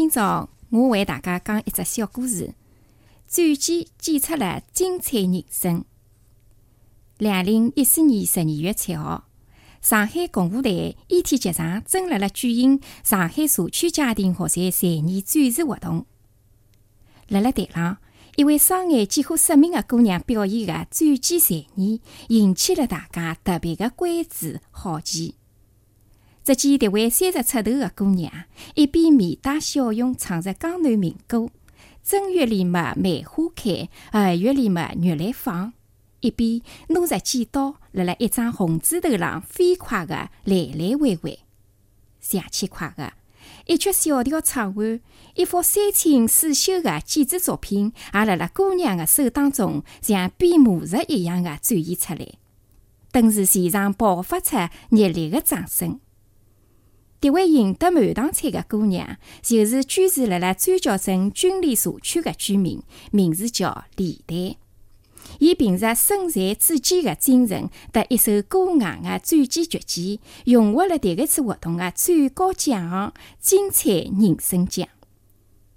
[0.00, 2.54] 今朝我为大家讲一只小故事，
[3.28, 5.84] 转机检出了精彩人生。
[7.18, 9.28] 两零一四年十二月七号，
[9.82, 10.70] 上海共舞台
[11.08, 16.06] 一天剧场正辣辣举行上海社区家庭学习才艺展示活动。
[17.28, 17.98] 辣辣台上，
[18.36, 25.34] 一位双眼几乎失明的姑娘表演的转机才艺，引起了大家特别的关注、好奇。
[26.54, 28.32] 只见这位三十出头的姑娘，
[28.74, 31.48] 一边面带笑容唱着江南民歌
[32.02, 35.72] “正月里嘛梅花开，二月里嘛月来放”，
[36.18, 41.38] 一边拿着剪刀，辣辣一张红纸头上飞快的来来回回。
[42.20, 43.12] 响起快的。
[43.66, 45.00] 一曲小调唱完，
[45.34, 52.28] 一幅三清四秀的剪纸作品也辣辣姑娘的手当中像变魔术一样的展现出来，
[53.12, 54.56] 顿时现场爆发出
[54.90, 56.00] 热烈的掌声。
[57.20, 64.56] 这位赢得满堂彩的姑娘，就是居住辣辣转角镇军里社区的居民，名字叫李丹。
[65.38, 74.88] 伊凭着身残志坚的精神，得一首高昂的转机绝技，荣获了迭个次活动的最高奖项——精彩人生奖。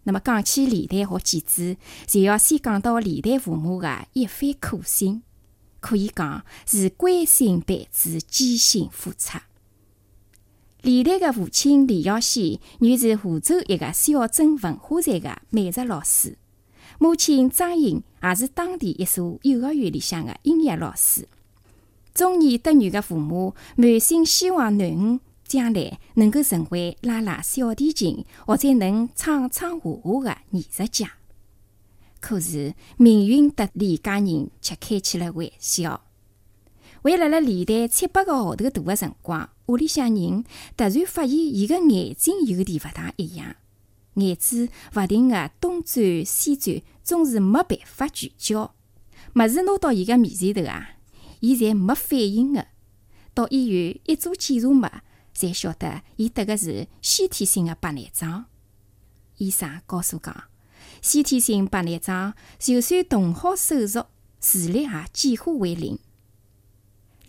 [0.04, 1.76] 那么讲起李丹和剪纸，
[2.08, 5.22] 就要先讲到李丹父母的一番苦心，
[5.82, 9.40] 可以讲是关心备至，艰辛付出。
[10.84, 16.38] 李丹的父亲李耀先原是湖州一个小镇文化站的美术老师，
[17.00, 21.26] 母亲张颖也是当地一所幼儿园里向的音乐老师。
[22.14, 31.14] 中年得女的父母满心希望囡恩将来能够成为拉拉小提琴或者能唱唱画画的艺术家。
[32.20, 36.04] 可是命运对李家人却开起了玩笑。
[37.04, 40.46] 还了辣李丹七八个号头大的辰光，屋里向人
[40.78, 43.58] 突然发现伊个眼睛有点勿大一样，
[44.14, 48.74] 眼珠勿停个东转西转，总是没办法聚焦。
[49.36, 50.92] 物事拿到伊个面前头啊，
[51.42, 52.68] 伊侪没反应个。
[53.34, 55.02] 到医院一做检查嘛，
[55.34, 58.46] 才晓得伊得个是先天性个白内障。
[59.40, 60.46] 医生告诉讲，
[61.02, 64.06] 先天性白内障就算动好手术，
[64.40, 66.00] 视力也几乎为零。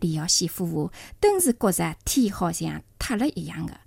[0.04, 3.80] 李耀西夫妇顿时觉着天好像塌了一样的，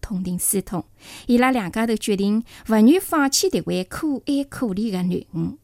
[0.00, 0.84] 痛定思痛，
[1.28, 5.56] 伊拉两家头决定勿愿放弃迭位可爱可怜的囡恩。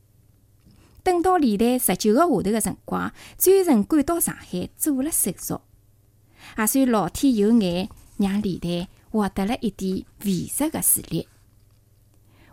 [1.03, 5.60] 等到李丹十九个下头的辰光，专程赶到上海做了手术，
[6.56, 7.88] 也算老天有眼，
[8.19, 11.26] 让李丹获得了一点微弱的视力。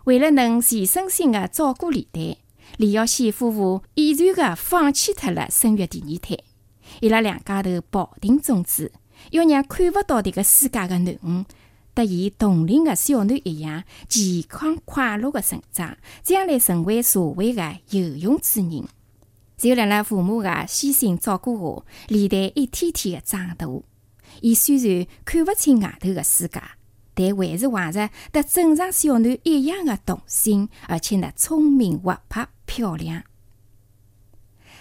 [0.02, 2.36] 为了能全身心的照顾李丹，
[2.76, 6.42] 李耀西夫妇毅然的放弃脱了生育第二胎。
[7.00, 8.90] 伊拉两家头抱定宗旨，
[9.30, 11.46] 要让看勿到迭个世界的囡恩，
[11.94, 18.84] 得伊同龄的小囡一样健康快乐的成长，将来成为社会的有用之人。
[19.56, 23.66] 就辣辣父母的悉心照顾下，李丹一天天的长大。
[24.40, 26.62] 伊虽然看勿清外头的世界，
[27.14, 33.22] 但还是怀着得正常小囡一样的童心，而且呢，聪明活泼漂亮。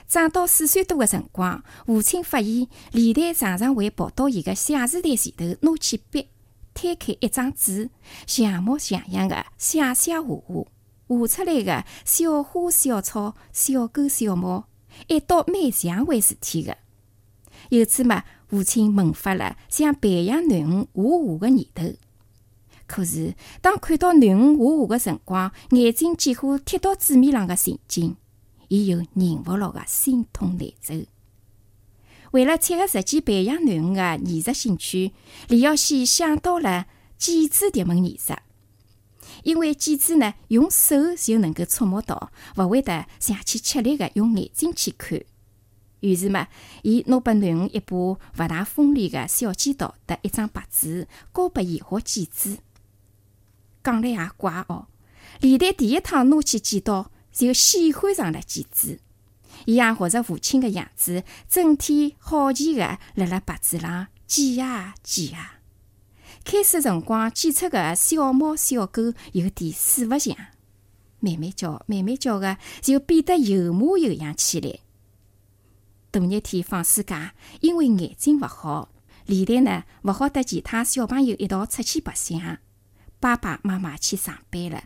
[0.09, 6.27] 长到四岁多的辰光，父亲发现李丹常常会跑到伊个写字台前头，拿起笔，
[6.73, 7.91] 摊开一张纸，
[8.25, 10.65] 像模像样的写写画画，
[11.07, 14.67] 画出来的小花小草、小狗小猫，
[15.07, 16.75] 一道蛮像回事体的。
[17.69, 21.83] 有次嘛，父亲萌发了想培养囡儿画画的念头。
[22.87, 28.15] 可是，当看到囡儿画画的辰光，眼睛几乎贴到纸面上的情景。
[28.69, 31.05] 伊又忍勿牢个心痛难受。
[32.31, 35.11] 为了切合实际培养囡儿个艺术兴趣，
[35.47, 36.85] 李耀西想到了
[37.17, 38.33] 剪纸迭门艺术。
[39.43, 45.19] 因为剪纸呢，用手就能够触摸到，勿会得像去吃力个用眼睛去看。
[46.01, 46.47] 于是嘛，
[46.83, 52.57] 伊拿拨囡儿一把勿大锋利个小剪刀，搭一张白纸，交拨伊学剪纸。
[53.83, 54.87] 讲来也怪哦，
[55.41, 57.11] 李丹第一趟拿起剪刀。
[57.39, 58.99] 就喜欢上了剪纸，
[59.65, 65.59] 伊也学着父亲的样子，整天好奇的辣辣白纸上剪呀剪呀。
[66.43, 70.35] 开始辰光剪出个小猫小狗有点四不像，
[71.21, 74.79] 慢慢叫慢慢叫的就变得有模有样起来。
[76.11, 78.89] 大热天放暑假，因为眼睛勿好，
[79.25, 82.57] 李丹呢勿好得其他小朋友一道出去白相，
[83.21, 84.83] 爸爸妈妈去上班了。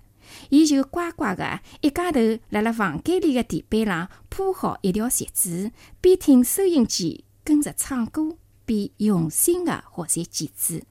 [0.50, 2.20] 伊就乖乖的一家头
[2.50, 5.72] 辣辣房间里的地板上铺好一条席子，
[6.02, 10.84] 边听收音机跟着唱歌，边用心的学习剪纸。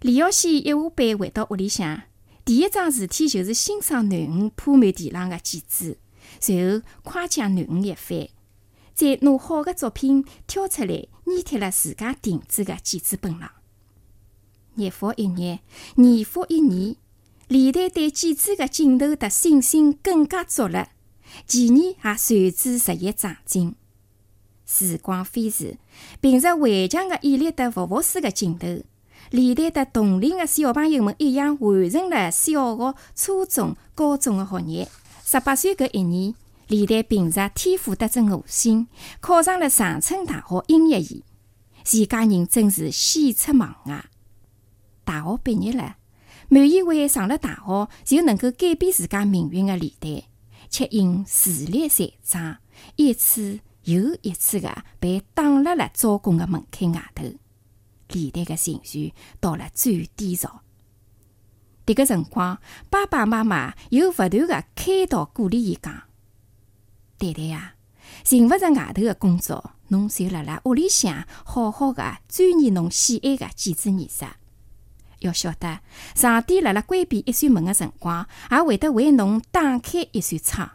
[0.00, 2.02] 李耀西一下班回到屋里向，
[2.44, 5.98] 第一桩事体就是欣赏囡恩铺满地浪的剪纸，
[6.40, 8.28] 随后夸奖囡恩一番，
[8.94, 13.50] 再拿好的作品挑出来粘贴了自家定制的剪纸本上。
[14.76, 15.58] 日复一日，
[15.96, 16.94] 年复一年，
[17.48, 20.90] 李代对剪纸的劲头的信心更加足了，
[21.46, 23.74] 前年也随之日益长进。
[24.66, 25.78] 时光飞逝，
[26.20, 28.82] 凭着顽强的毅力和不服输的劲头。
[29.30, 34.88] 李代和同龄的小朋友们一样，完成了小学、初中、高中的学业。
[35.24, 36.34] 十八岁搿一年，
[36.66, 38.88] 李代凭着天赋得正悟性，
[39.20, 41.24] 考上了长春大学音乐系。
[41.82, 44.04] 全家人真是喜出望外。
[45.04, 45.96] 大学毕业了，
[46.48, 50.24] 满以为上了大学就能够改变自家命运的李代，
[50.70, 52.58] 却因视力残障，
[52.96, 57.24] 一次又一次的被挡辣了招工的门槛外头。
[58.08, 60.62] 李代的情绪到了最低潮。
[61.84, 62.58] 迭个辰光，
[62.88, 66.04] 爸爸妈妈又勿断的开导鼓励伊讲
[67.18, 67.74] ：“代代呀，
[68.24, 74.24] 寻勿着外头的工作，侬就辣辣屋里向好好的钻研侬喜爱的剪纸艺术。
[75.20, 75.80] 要晓得，
[76.14, 80.70] 上帝辣辣关闭一扇门的辰光，也会得为侬打开一扇窗。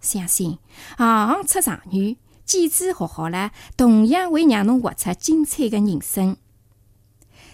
[0.00, 0.58] 相信
[0.98, 6.36] 行行出状元，剪纸学好了，同样会让侬活出精彩的人生。”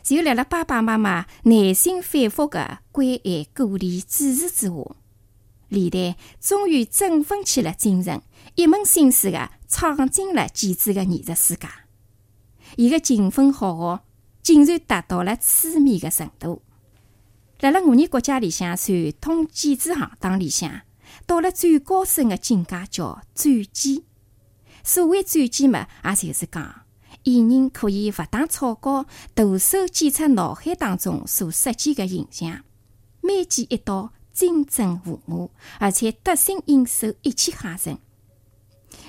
[0.03, 4.75] 就辣辣爸爸妈妈耐心反复的关爱、鼓励、支持之下，
[5.69, 8.21] 李代终于振奋起了精神，
[8.57, 11.69] 一门心思的闯进了剪纸的艺术世界。
[12.77, 14.03] 伊个勤奋好学，
[14.43, 16.63] 竟然达到了痴迷的程度。
[17.61, 20.83] 辣辣我们国家里向，传统剪纸行当里向，
[21.27, 24.03] 到了最高深的境界叫转剪。
[24.83, 26.83] 所谓转剪嘛，也就是讲。
[27.23, 32.65] 艺人可以勿打草稿，徒手剪出脑海当中所设计的形象，
[33.21, 37.97] 每剪一刀精准无误，而且得心应手，一气呵成。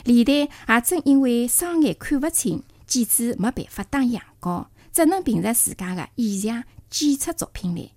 [0.03, 7.91] 李代也正因为双眼看勿清，剪纸没办法打样稿，只能凭着自家的意象剪出作品来。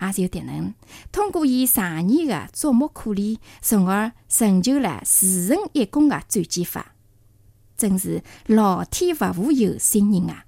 [0.00, 0.74] 也就迭能，
[1.10, 6.94] 通过伊长年的琢磨苦练，从而成就了自成一功的转剪法。
[7.76, 10.46] 真是老天不负有心人啊！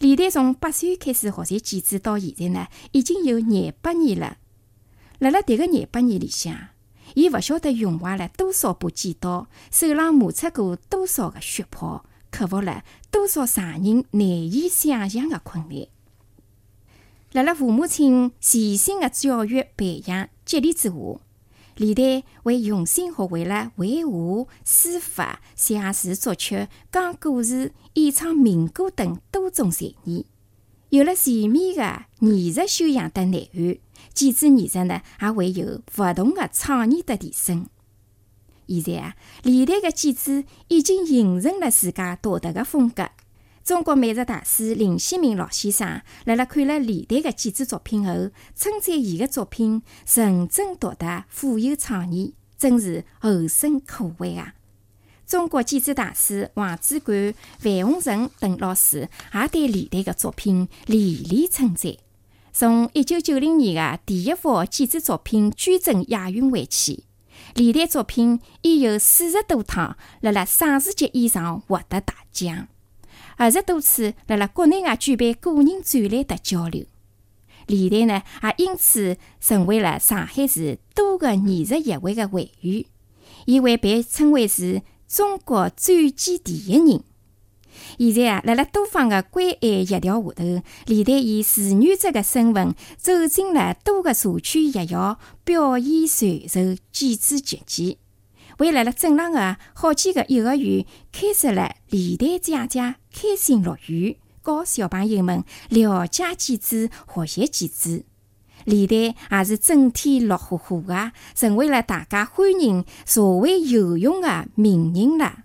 [0.00, 4.38] 李代从八岁开始学习剪纸，到现在呢，已经有廿八年了。
[5.20, 6.68] 辣辣迭个廿八年里向，
[7.14, 15.86] 伊勿晓得用坏了多少把剪刀，手浪磨出过多少个血泡，克服了多少常人难以想象的困难。
[17.32, 20.94] 辣辣父母亲细心的教育、培养、激励之下。
[21.76, 30.24] 李代为用心学会了绘画、书法、写字、作曲、讲故事、演唱民歌等多种才艺，
[30.88, 33.76] 有了全面的艺术修养的内涵，
[34.14, 37.66] 剪纸艺术呢也会有不同的创意的提升。
[38.66, 43.08] 现在啊，李代的剪纸已经形成了自家独特的风格。
[43.64, 54.54] 中国美术大师林希明老先生辣辣看了李代的剪纸作品后，称赞伊的作品纯真独特、富有创意，真是后生可畏啊！
[55.26, 61.92] 中国剪纸大师王主管、范洪成等老师也对李代的作品连连称赞。
[62.52, 67.02] 从一九九零年的第一幅剪纸作品《捐赠亚运会》起，
[67.56, 72.68] 李代作品已有四十多趟辣辣省市级以上获得大奖。
[73.38, 76.84] 二十多次辣辣国内外举办个人展览的交流，
[77.66, 82.84] 李代呢也因此成为了上海市多个艺术协会的会员，
[83.46, 87.02] 伊会被称为是中国最基第一人。
[87.98, 97.98] 现在啊，辣辣多方的关爱协调下头，李代以志愿者的身份走进了多个社区学校，表演传授剪纸绝技。
[98.58, 106.90] 为辣辣镇上的好几个幼儿园开设了李代姐姐开心乐园，教小朋友们了解剪纸、
[107.26, 108.04] 学习剪纸。
[108.64, 115.44] 李代也是整天乐呵呵的，成为了大家欢迎、社会有用的名人了。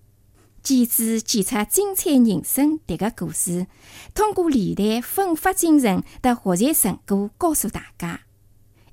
[0.63, 3.65] 剪纸剪出精彩人生，迭个故事
[4.13, 8.21] 通过李代奋发精神的学习成果，告诉大家：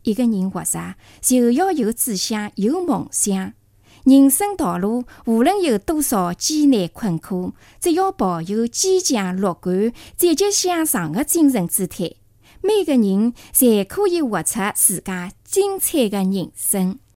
[0.02, 3.52] 一个人活着就要有志向、有梦想。
[4.04, 12.14] 人生道路无论有多少艰难困苦，只要抱有坚强、乐观、积极向上的精神姿态，
[12.62, 16.98] 每个人侪可以活出自家精彩的人生。